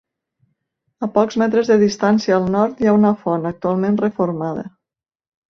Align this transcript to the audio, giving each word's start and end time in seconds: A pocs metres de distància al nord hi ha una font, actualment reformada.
A 1.07 1.09
pocs 1.17 1.37
metres 1.41 1.69
de 1.71 1.77
distància 1.83 2.39
al 2.39 2.49
nord 2.57 2.81
hi 2.85 2.91
ha 2.91 2.95
una 3.01 3.13
font, 3.27 3.47
actualment 3.53 4.01
reformada. 4.07 4.67